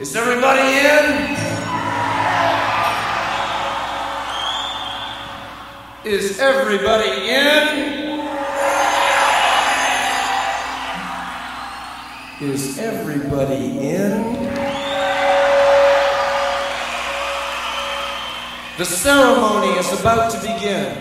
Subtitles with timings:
[0.00, 1.36] Is everybody in?
[6.04, 8.20] Is everybody in?
[12.40, 14.22] Is everybody in?
[18.78, 20.94] The ceremony is about to begin.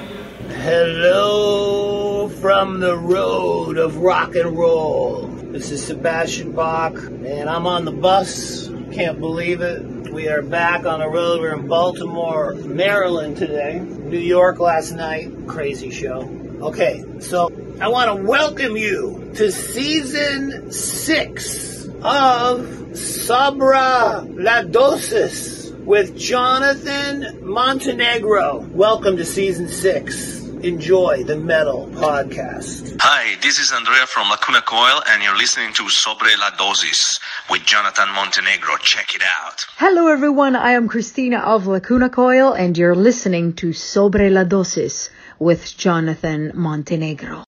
[0.63, 5.27] Hello from the road of rock and roll.
[5.51, 8.66] This is Sebastian Bach, and I'm on the bus.
[8.97, 10.11] Can't believe it.
[10.11, 11.39] We are back on the road.
[11.39, 13.77] We're in Baltimore, Maryland today.
[13.79, 15.31] New York last night.
[15.45, 16.23] Crazy show.
[16.61, 26.17] Okay, so I want to welcome you to season six of Sabra La Dosis with
[26.17, 28.61] Jonathan Montenegro.
[28.61, 30.36] Welcome to season six.
[30.63, 32.97] Enjoy the Metal Podcast.
[32.99, 37.19] Hi, this is Andrea from Lacuna Coil, and you're listening to Sobre la Dosis
[37.51, 38.75] with Jonathan Montenegro.
[38.77, 39.67] Check it out.
[39.77, 40.55] Hello, everyone.
[40.55, 46.51] I am Christina of Lacuna Coil, and you're listening to Sobre la Dosis with Jonathan
[46.55, 47.43] Montenegro.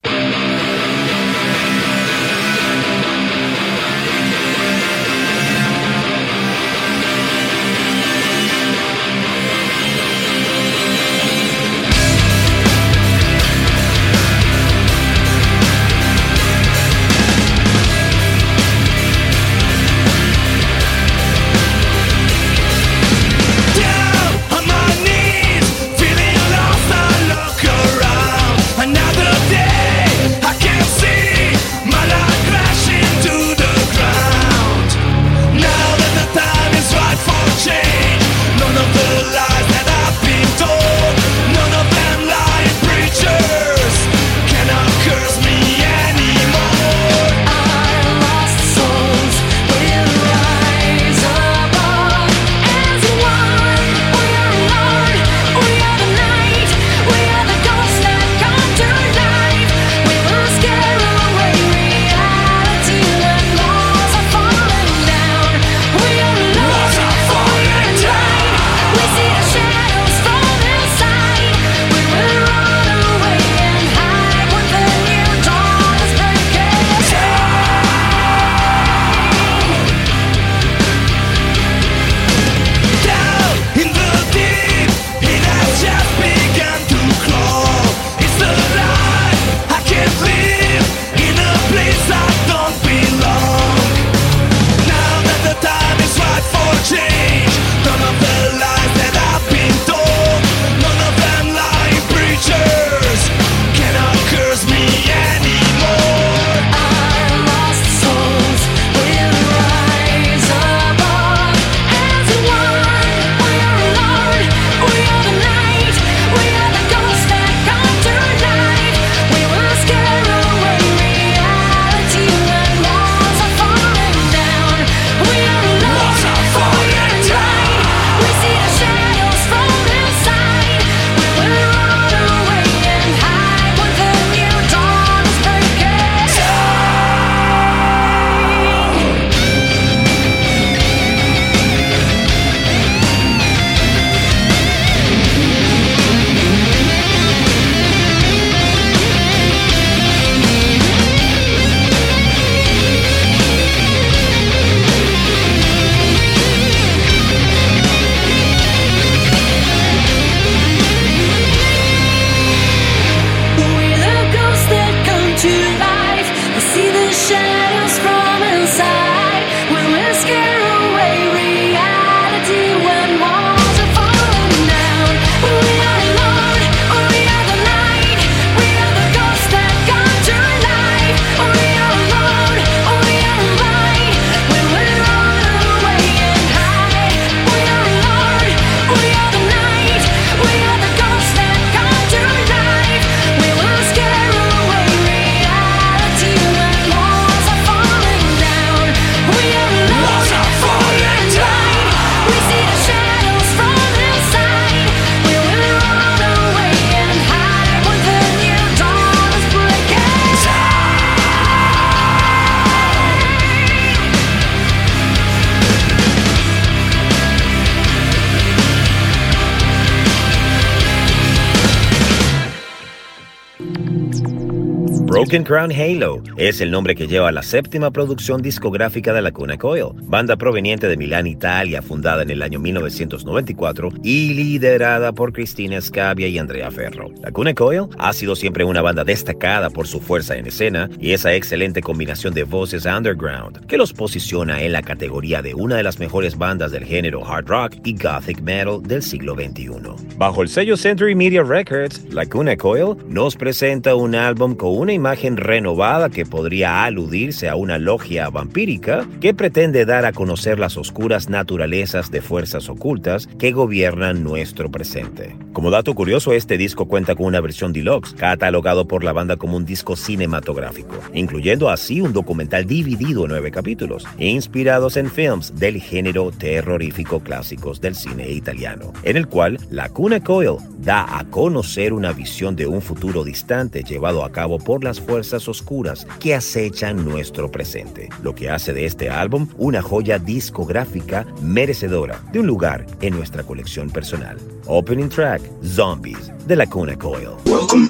[225.30, 229.60] Broken Crown Halo es el nombre que lleva la séptima producción discográfica de la Cuna
[229.60, 235.80] Coil, banda proveniente de Milán, Italia, fundada en el año 1994 y liderada por Cristina
[235.82, 237.12] Scabia y Andrea Ferro.
[237.22, 241.12] La Cuna Coil ha sido siempre una banda destacada por su fuerza en escena y
[241.12, 245.84] esa excelente combinación de voces underground que los posiciona en la categoría de una de
[245.84, 249.70] las mejores bandas del género hard rock y gothic metal del siglo XXI.
[250.18, 254.92] Bajo el sello Century Media Records, La Cuna Coil nos presenta un álbum con una
[254.92, 260.78] imagen renovada que podría aludirse a una logia vampírica que pretende dar a conocer las
[260.78, 265.36] oscuras naturalezas de fuerzas ocultas que gobiernan nuestro presente.
[265.54, 269.58] Como dato curioso, este disco cuenta con una versión deluxe, catalogado por la banda como
[269.58, 275.82] un disco cinematográfico, incluyendo así un documental dividido en nueve capítulos, inspirados en films del
[275.82, 281.94] género terrorífico clásicos del cine italiano, en el cual la Cuna Coil da a conocer
[281.94, 287.04] una visión de un futuro distante llevado a cabo por las fuerzas oscuras que acechan
[287.04, 292.86] nuestro presente, lo que hace de este álbum una joya discográfica merecedora de un lugar
[293.02, 294.38] en nuestra colección personal.
[294.72, 297.36] Opening track, Zombies, de la Cuna Coil.
[297.48, 297.90] Welcome.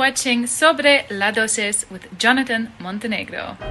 [0.00, 3.69] Watching Sobre la Dosis with Jonathan Montenegro.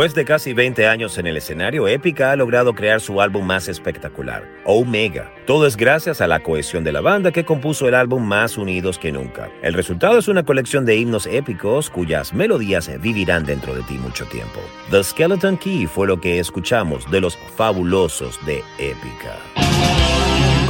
[0.00, 3.68] Después de casi 20 años en el escenario, Épica ha logrado crear su álbum más
[3.68, 5.30] espectacular, Omega.
[5.46, 8.98] Todo es gracias a la cohesión de la banda que compuso el álbum más unidos
[8.98, 9.50] que nunca.
[9.60, 14.24] El resultado es una colección de himnos épicos cuyas melodías vivirán dentro de ti mucho
[14.24, 14.60] tiempo.
[14.90, 19.36] The Skeleton Key fue lo que escuchamos de los fabulosos de Épica.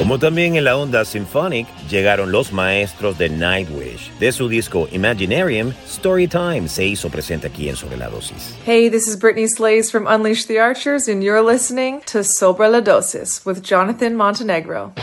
[0.00, 4.10] Como también en la onda symphonic llegaron los maestros de Nightwish.
[4.18, 8.56] De su disco Imaginarium, Storytime se hizo presente aquí en Sobre la Dosis.
[8.64, 12.80] Hey, this is Brittany Slays from Unleash the Archers, and you're listening to Sobre la
[12.80, 14.94] Dosis with Jonathan Montenegro.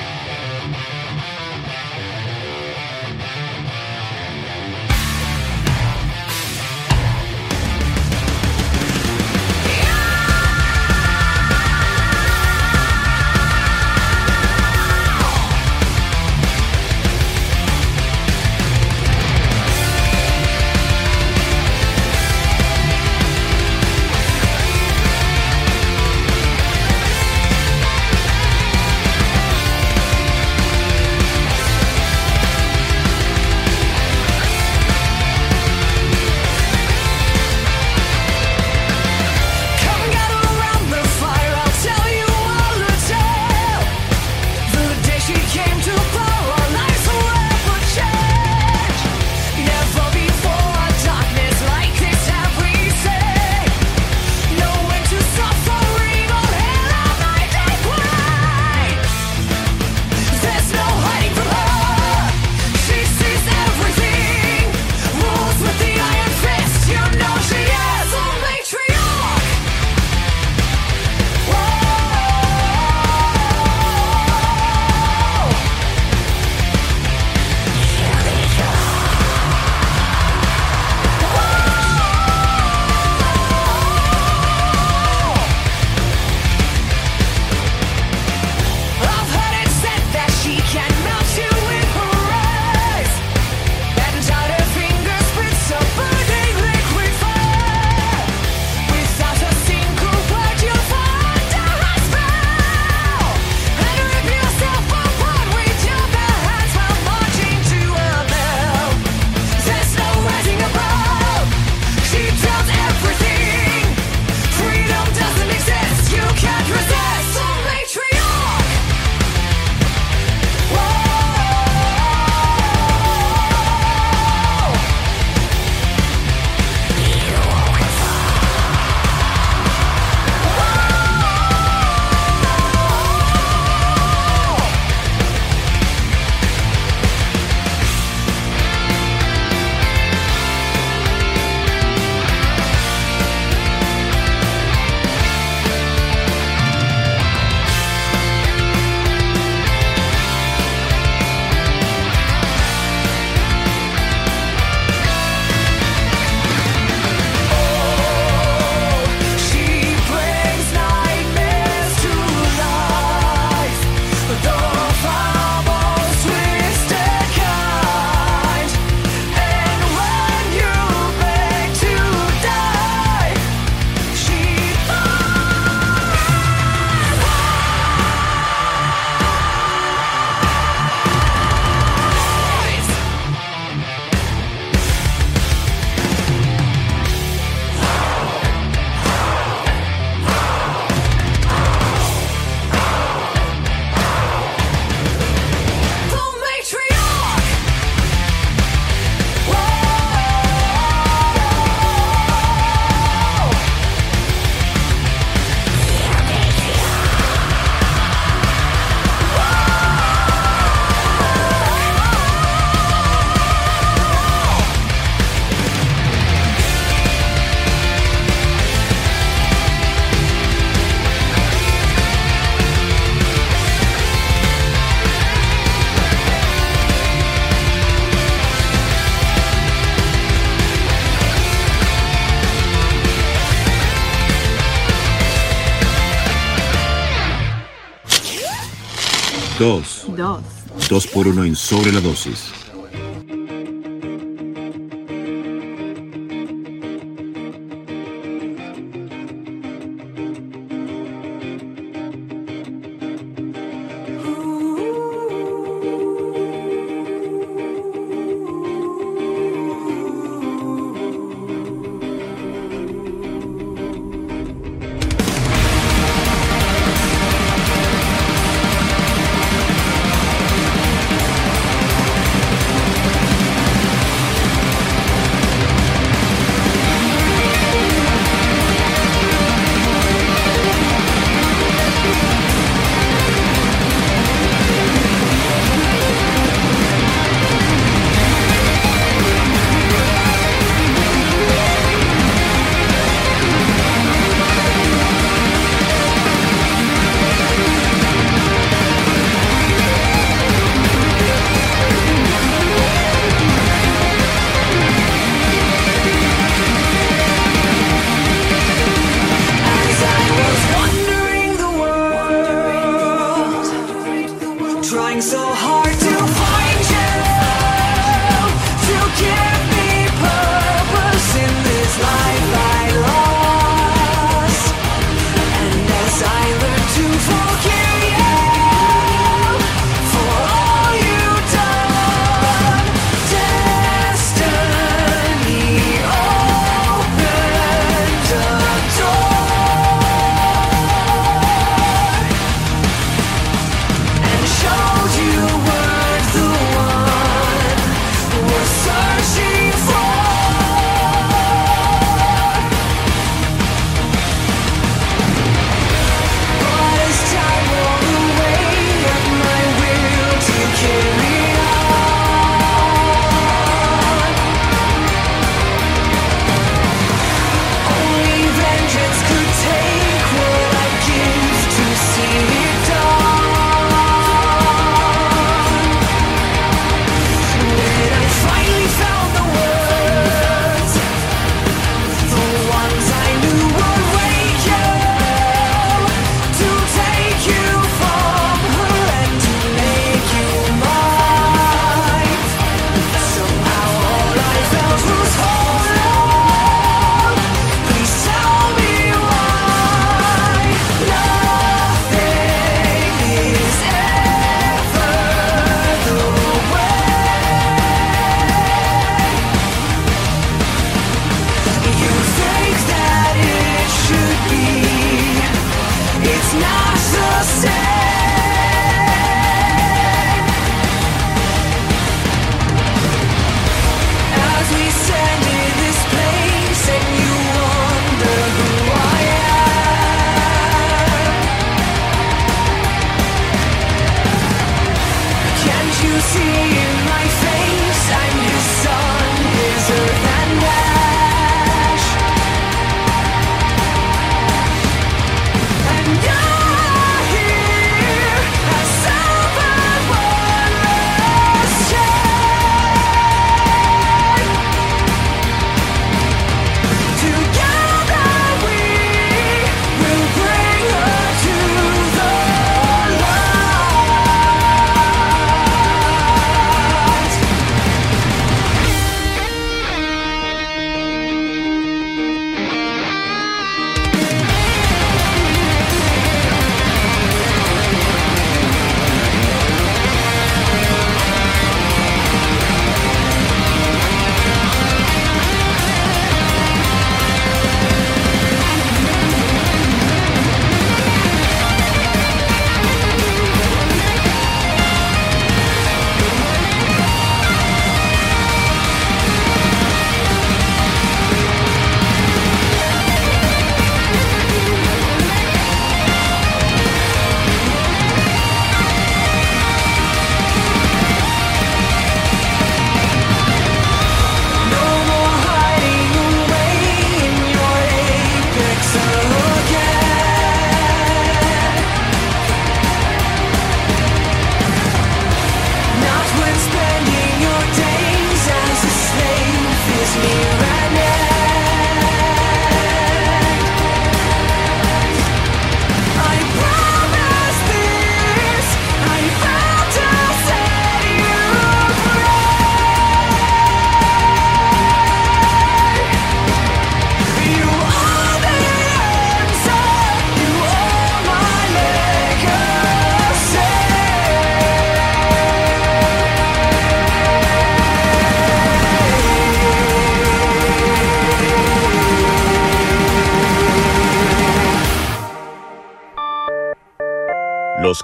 [240.87, 242.56] 2 por 1 en Sobre la Dosis.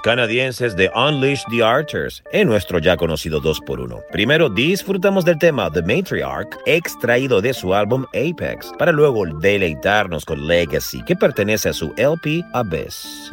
[0.04, 4.04] Canadienses de Unleash the Archers, en nuestro ya conocido 2x1.
[4.12, 10.46] Primero disfrutamos del tema The Matriarch, extraído de su álbum Apex, para luego deleitarnos con
[10.46, 13.32] Legacy, que pertenece a su LP Abyss.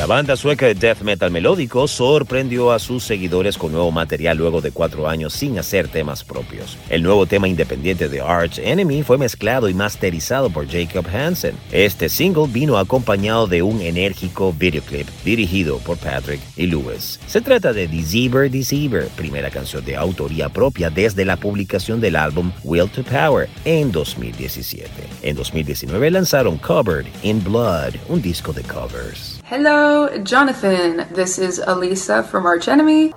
[0.00, 4.62] La banda sueca de death metal melódico sorprendió a sus seguidores con nuevo material luego
[4.62, 6.78] de cuatro años sin hacer temas propios.
[6.88, 11.54] El nuevo tema independiente de Arch Enemy fue mezclado y masterizado por Jacob Hansen.
[11.70, 17.20] Este single vino acompañado de un enérgico videoclip dirigido por Patrick y Lewis.
[17.26, 22.52] Se trata de Deceiver Deceiver, primera canción de autoría propia desde la publicación del álbum
[22.64, 24.90] Will to Power en 2017.
[25.20, 29.39] En 2019 lanzaron Covered in Blood, un disco de covers.
[29.50, 31.08] Hello, Jonathan.
[31.10, 33.12] This is Elisa from Arch Enemy.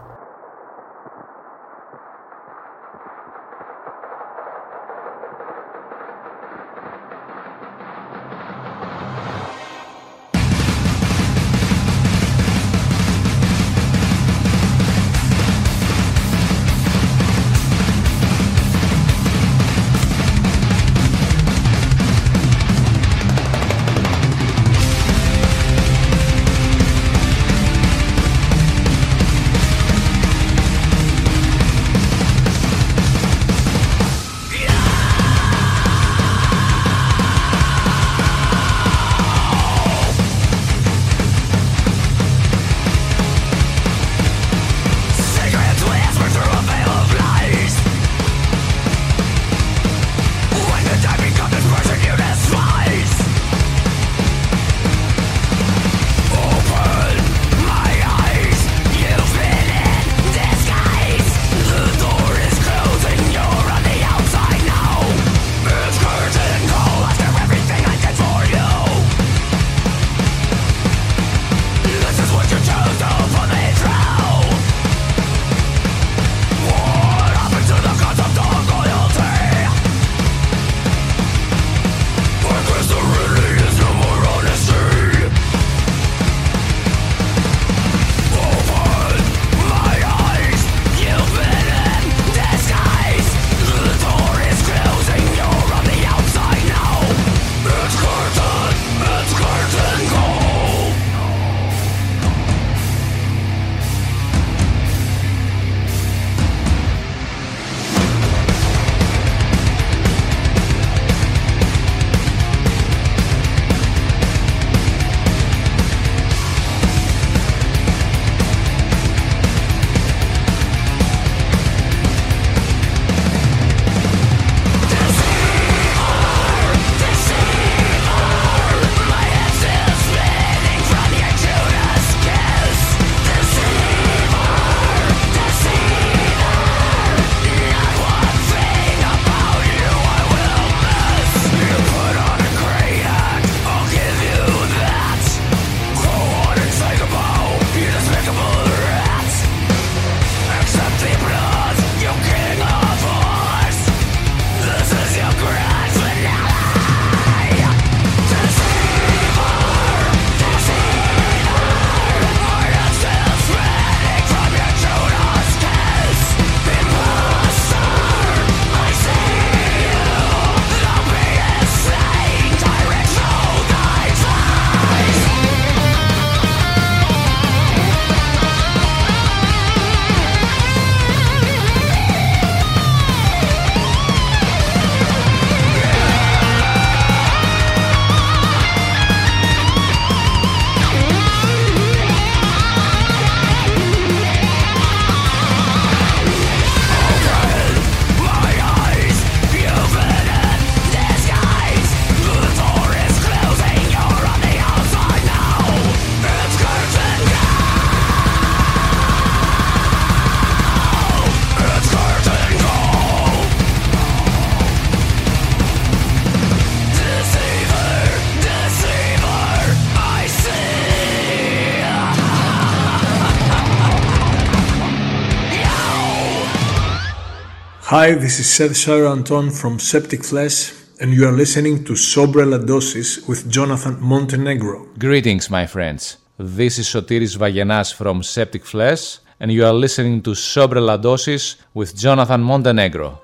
[227.93, 232.43] Hi, this is Seth Shire Anton from Septic Flesh, and you are listening to Sobre
[232.43, 234.87] La Dosis with Jonathan Montenegro.
[234.97, 236.17] Greetings, my friends.
[236.39, 241.57] This is Sotiris Vagenas from Septic Flesh, and you are listening to Sobre La Dosis
[241.75, 243.22] with Jonathan Montenegro.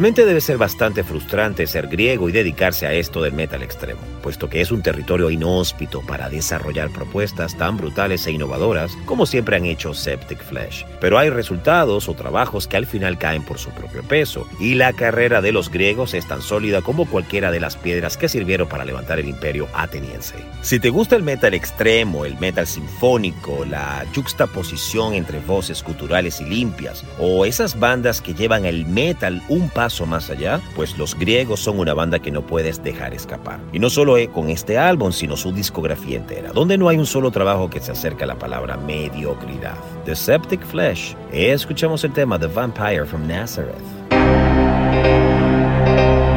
[0.00, 4.48] Realmente debe ser bastante frustrante ser griego y dedicarse a esto del metal extremo, puesto
[4.48, 9.66] que es un territorio inhóspito para desarrollar propuestas tan brutales e innovadoras como siempre han
[9.66, 10.86] hecho Septic Flesh.
[11.02, 14.94] Pero hay resultados o trabajos que al final caen por su propio peso, y la
[14.94, 18.86] carrera de los griegos es tan sólida como cualquiera de las piedras que sirvieron para
[18.86, 20.36] levantar el imperio ateniense.
[20.62, 26.46] Si te gusta el metal extremo, el metal sinfónico, la juxtaposición entre voces culturales y
[26.46, 31.60] limpias, o esas bandas que llevan el metal un paso más allá, pues los griegos
[31.60, 33.60] son una banda que no puedes dejar escapar.
[33.72, 37.30] Y no solo con este álbum, sino su discografía entera, donde no hay un solo
[37.30, 39.76] trabajo que se acerque a la palabra mediocridad.
[40.04, 41.14] The Septic Flesh.
[41.32, 43.76] Escuchamos el tema The Vampire from Nazareth.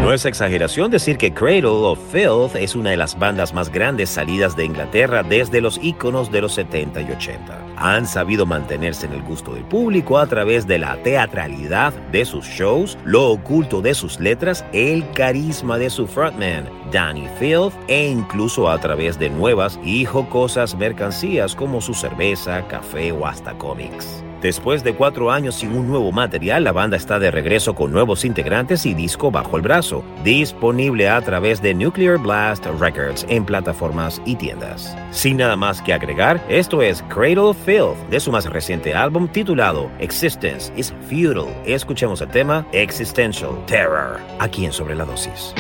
[0.02, 4.10] No es exageración decir que Cradle of Filth es una de las bandas más grandes
[4.10, 7.63] salidas de Inglaterra desde los íconos de los 70 y 80.
[7.84, 12.46] Han sabido mantenerse en el gusto del público a través de la teatralidad de sus
[12.46, 18.70] shows, lo oculto de sus letras, el carisma de su frontman, Danny Filth, e incluso
[18.70, 24.24] a través de nuevas y jocosas mercancías como su cerveza, café o hasta cómics.
[24.44, 28.26] Después de cuatro años sin un nuevo material, la banda está de regreso con nuevos
[28.26, 34.22] integrantes y disco bajo el brazo, disponible a través de Nuclear Blast Records en plataformas
[34.26, 34.98] y tiendas.
[35.12, 39.90] Sin nada más que agregar, esto es Cradle Filth de su más reciente álbum titulado
[40.00, 41.56] Existence is Futile.
[41.66, 45.56] Escuchemos el tema Existential Terror, aquí en Sobre la Dosis.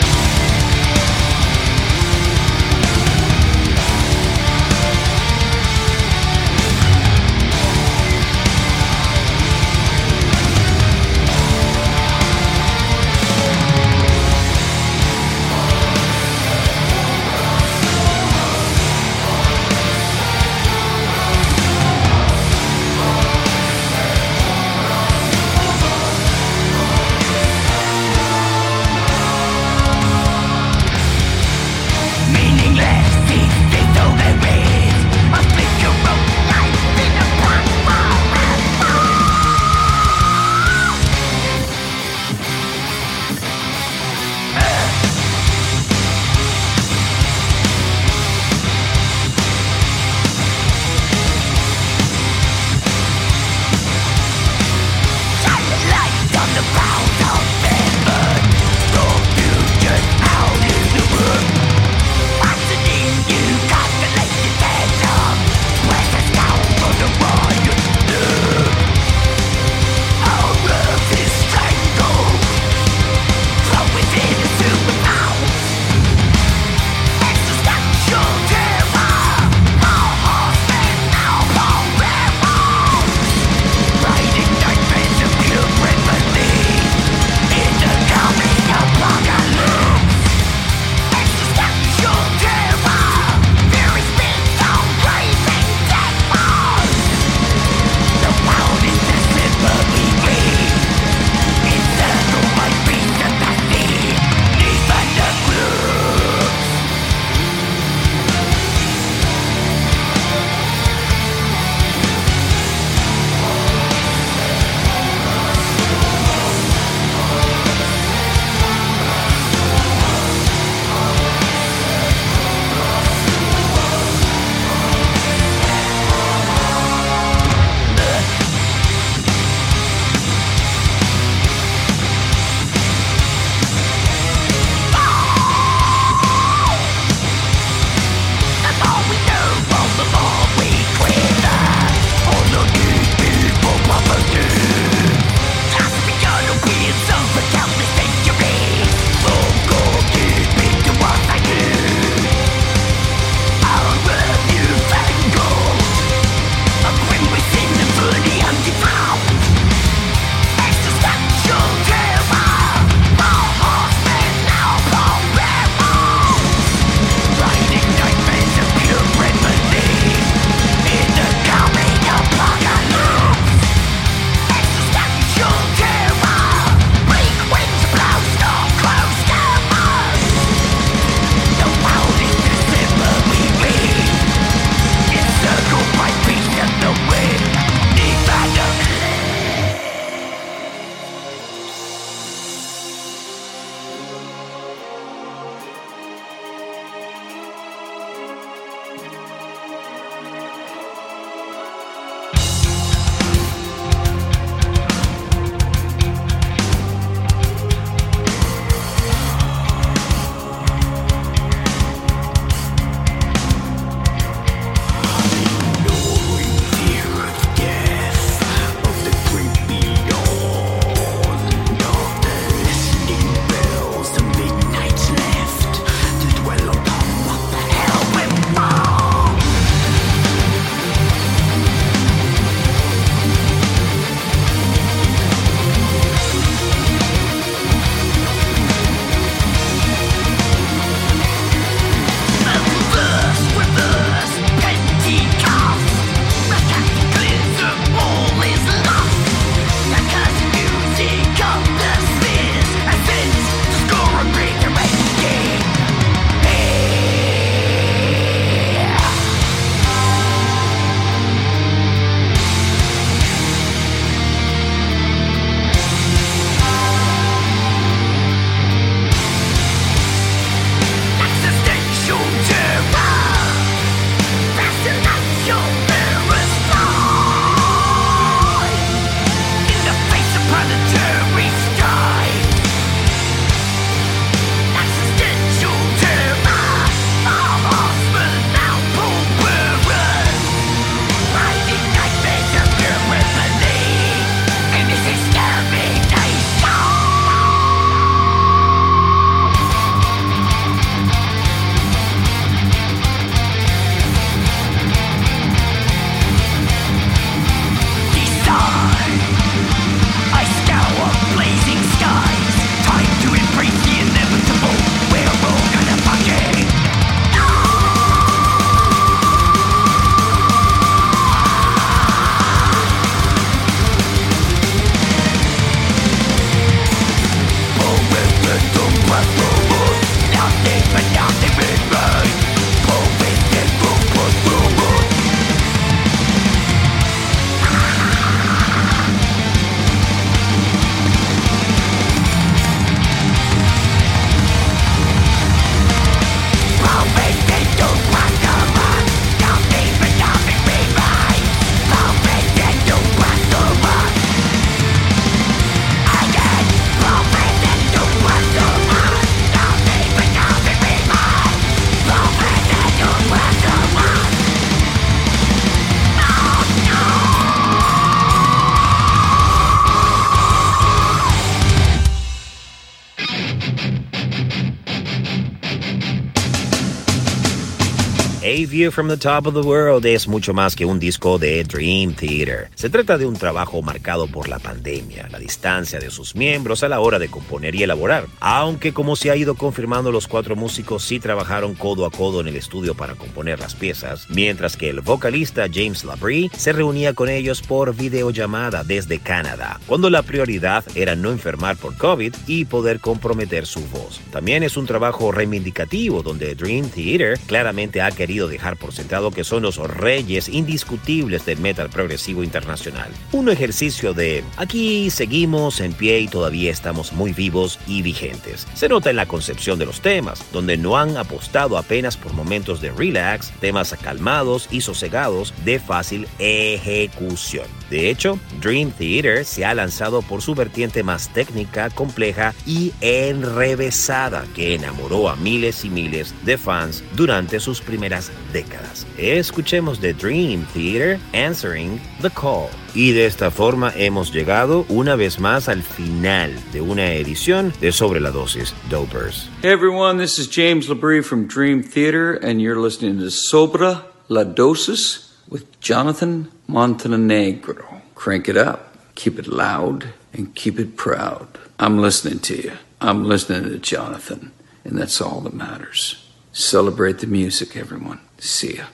[378.73, 382.15] View from the Top of the World es mucho más que un disco de Dream
[382.15, 382.71] Theater.
[382.73, 386.89] Se trata de un trabajo marcado por la pandemia, la distancia de sus miembros a
[386.89, 388.25] la hora de componer y elaborar.
[388.39, 392.47] Aunque como se ha ido confirmando, los cuatro músicos sí trabajaron codo a codo en
[392.47, 397.29] el estudio para componer las piezas, mientras que el vocalista James Labrie se reunía con
[397.29, 403.01] ellos por videollamada desde Canadá, cuando la prioridad era no enfermar por COVID y poder
[403.01, 404.19] comprometer su voz.
[404.31, 409.43] También es un trabajo reivindicativo donde Dream Theater claramente ha querido dejar por sentado que
[409.43, 413.11] son los reyes indiscutibles del metal progresivo internacional.
[413.31, 418.67] Un ejercicio de aquí seguimos en pie y todavía estamos muy vivos y vigentes.
[418.73, 422.81] Se nota en la concepción de los temas, donde no han apostado apenas por momentos
[422.81, 427.82] de relax, temas calmados y sosegados de fácil ejecución.
[427.93, 434.47] De hecho, Dream Theater se ha lanzado por su vertiente más técnica, compleja y enrevesada
[434.55, 439.05] que enamoró a miles y miles de fans durante sus primeras décadas.
[439.19, 442.69] Escuchemos de Dream Theater Answering the Call.
[442.95, 447.91] Y de esta forma hemos llegado una vez más al final de una edición de
[447.91, 449.51] Sobre la Dosis Dopers.
[449.61, 454.45] Hey everyone, this is James Labrie from Dream Theater, and you're listening to Sobra La
[454.45, 458.01] Dosis with Jonathan Montenegro.
[458.15, 461.47] Crank it up, keep it loud, and keep it proud.
[461.79, 462.73] I'm listening to you.
[463.01, 464.51] I'm listening to Jonathan,
[464.83, 466.23] and that's all that matters.
[466.51, 468.19] Celebrate the music, everyone.
[468.37, 468.85] See ya.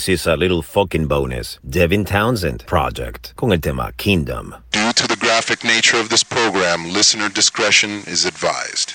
[0.00, 1.58] This is a little fucking bonus.
[1.62, 4.54] Devin Townsend Project con el tema Kingdom.
[4.72, 8.94] Due to the graphic nature of this program, listener discretion is advised.